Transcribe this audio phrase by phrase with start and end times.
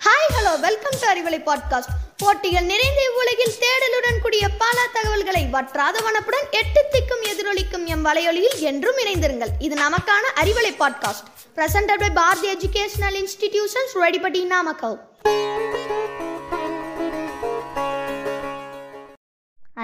[0.00, 6.50] Hi hello welcome to Arivalai podcast போட்டிகள் நிறைந்த இவ்வுலகில் தேடலுடன் கூடிய பல தகவல்களை வற்றாத வனப்புடன்
[6.50, 9.52] எட்டு திக்கும் எதிரொலிக்கும் எம் வலையொலியில் என்றும் இணைந்திருங்கள்.
[9.58, 15.08] இது நமக்கான Arivalai podcast presented by Bharathi educational institutions ரெடிபடி Namakkal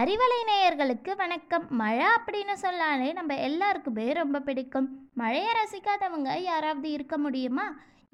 [0.05, 1.67] Arivalai நேயர்களுக்கு வணக்கம்.
[1.81, 4.89] மழை அப்படின்னு சொன்னாலே நம்ம எல்லாருக்குமே ரொம்ப பிடிக்கும்.
[5.15, 7.65] மழையை ரசிக்காதவங்க யாராவது இருக்க முடியுமா?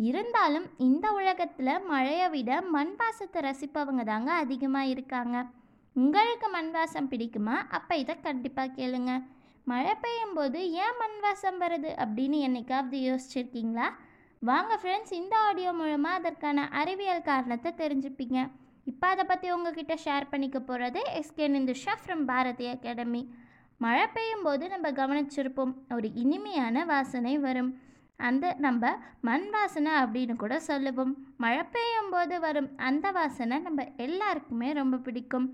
[0.09, 5.37] இருந்தாலும் இந்த உலகத்தில் மழையை விட மண் வாசத்தை ரசிப்பவங்க தாங்க அதிகமாக இருக்காங்க.
[5.97, 7.57] உங்களுக்கு மண் வாசம் பிடிக்குமா?
[7.79, 9.27] அப்போ இதை கண்டிப்பாக கேளுங்க.
[9.65, 13.89] மழை பெய்யும் போது ஏன் மண் வாசம் வருது அப்படின்னு என்னைக்காவது யோசிச்சிருக்கீங்களா?
[14.41, 18.51] வாங்க ஃப்ரெண்ட்ஸ் இந்த ஆடியோ மூலமாக அதற்கான அறிவியல் காரணத்தை தெரிஞ்சுப்பீங்க.
[18.87, 23.23] இப்போ அதை பற்றி உங்ககிட்ட ஷேர் பண்ணிக்க போகிறது SK Ninthusha from Bharathi academy
[23.81, 27.71] மழை பெய்யும் போது நம்ம கவனிச்சிருப்போம் ஒரு இனிமையான வாசனை வரும்.
[28.29, 28.91] அந்த நம்ம
[29.29, 31.13] மண் வாசனை அப்படின்னு கூட சொல்லுவோம்.
[31.45, 35.47] மழை பெய்யும் போது வரும் அந்த வாசனை நம்ம எல்லாருக்குமே ரொம்ப பிடிக்கும்.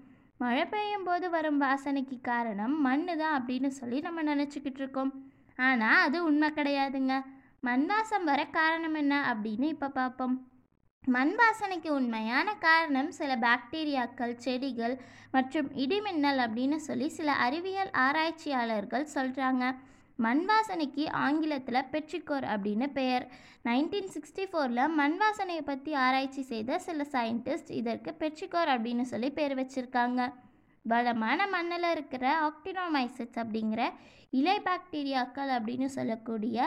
[0.43, 5.13] மழை பெய்யும் போது வரும் வாசனைக்கு காரணம் மண்ணு தான் அப்படின்னு சொல்லி நம்ம நினச்சிக்கிட்டு இருக்கோம்.
[5.69, 7.15] ஆனால் அது உண்மை கிடையாதுங்க.
[7.69, 10.37] மண் வாசம் வர காரணம் என்ன அப்படின்னு இப்போ பார்ப்போம்.
[11.07, 14.95] மண் வாசனைக்கு உண்மையான காரணம் சில பாக்டீரியாக்கள் செடிகள்
[15.31, 19.65] மற்றும் இடிமின்னல் அப்படின்னு சொல்லி சில அறிவியல் ஆராய்ச்சியாளர்கள் சொல்கிறாங்க
[20.17, 23.25] மண் வாசனைக்கு ஆங்கிலத்தில் பெட்ரிகோர் அப்படின்னு பெயர்.
[23.65, 29.55] நைன்டீன் சிக்ஸ்டி ஃபோரில் மண் வாசனையை பற்றி ஆராய்ச்சி செய்த சில சயின்டிஸ்ட் இதற்கு பெட்ரிகோர் அப்படின்னு சொல்லி பேர்
[29.61, 30.21] வச்சுருக்காங்க.
[30.85, 33.83] வளமான மண்ணில் இருக்கிற ஆக்டினோமைசட்ஸ் அப்படிங்கிற
[34.31, 36.59] இலை பாக்டீரியாக்கள் அப்படின்னு சொல்லக்கூடிய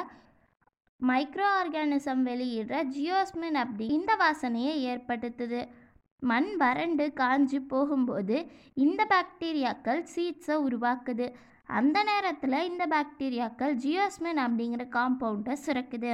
[0.99, 5.61] மைக்ரோ ஆர்கானிசம் வெளியிடுற ஜியோஸ்மின் அப்படி இந்த வாசனையை ஏற்படுத்துது.
[6.19, 8.37] மண் வறண்டு காஞ்சு போகும்போது
[8.73, 11.27] இந்த பாக்டீரியாக்கள் சீட்ஸை உருவாக்குது.
[11.65, 16.11] அந்த நேரத்தில் இந்த பாக்டீரியாக்கள் ஜியோஸ்மின் அப்படிங்கிற காம்பவுண்டை சுரக்குது.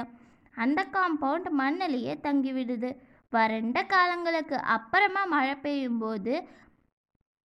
[0.55, 2.91] அந்த காம்பவுண்ட் மண்ணிலேயே தங்கி விடுது
[3.33, 6.33] வறண்ட காலங்களுக்கு அப்புறமா மழை பெய்யும் போது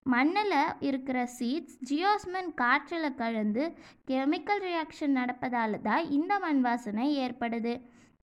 [0.07, 3.65] மண்ணில் இருக்கிற சீட்ஸ் ஜியோஸ்மின் காற்றில் கலந்து
[4.11, 7.75] கெமிக்கல் ரியாக்ஷன் நடப்பதால் தான் இந்த மண் வாசனை ஏற்படுது.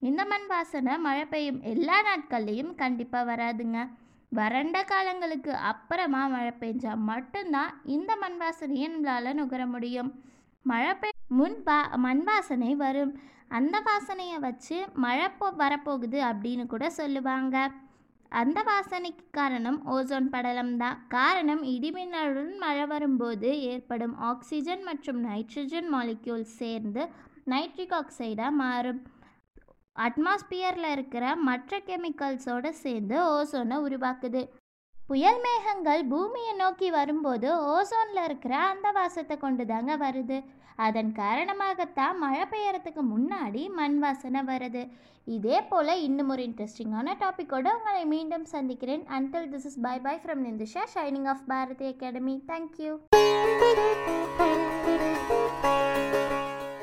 [0.02, 3.78] இந்த மண் வாசனை மழை பெய்யும் எல்லா நாட்கள்லேயும் கண்டிப்பாக வராதுங்க.
[4.32, 10.12] வறண்ட காலங்களுக்கு அப்புறமா மழை பெஞ்சால் மட்டும்தான் இந்த மண் வாசனையை நம்மளால் நுகர முடியும்.
[10.66, 13.14] மழை பெய் முன் வா மண் வாசனை வரும்.
[13.58, 17.58] அந்த வாசனையை வச்சு மழை போ வரப்போகுது அப்படின்னு கூட சொல்லுவாங்க.
[18.32, 26.44] அந்த வாசனைக்கு காரணம் ஓசோன் படலம் தான் காரணம் இடிமின்னலுடன் மழை வரும்போது ஏற்படும் ஆக்சிஜன் மற்றும் நைட்ரஜன் மாலிக்யூல்
[26.60, 27.04] சேர்ந்து
[27.44, 29.02] நைட்ரிக் ஆக்சைடாக மாறும்.
[29.96, 34.42] அட்மாஸ்பியரில் இருக்கிற மற்ற கெமிக்கல்ஸோடு சேர்ந்து ஓசோனை உருவாக்குது.
[35.10, 40.38] புயல் மேகங்கள் பூமியை நோக்கி வரும்போது ஓசோனில் இருக்கிற அந்த வாசத்தை கொண்டு தாங்க வருது.
[40.86, 44.84] அதன் காரணமாகத்தான் மழை பெய்யறதுக்கு முன்னாடி மண் வாசனை வருது.
[45.38, 49.06] இதே போல் இன்னும் ஒரு இன்ட்ரெஸ்டிங்கான டாப்பிக்கோடு உங்களை மீண்டும் சந்திக்கிறேன்.
[49.18, 52.94] Until this is bye bye from Ninthusha shining of Bharathi academy thank you